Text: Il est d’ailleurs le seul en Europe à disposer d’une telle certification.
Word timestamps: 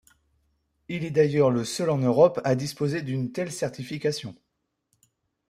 Il 0.89 1.05
est 1.05 1.11
d’ailleurs 1.11 1.51
le 1.51 1.63
seul 1.63 1.91
en 1.91 1.99
Europe 1.99 2.41
à 2.43 2.55
disposer 2.55 3.03
d’une 3.03 3.31
telle 3.31 3.51
certification. 3.51 4.35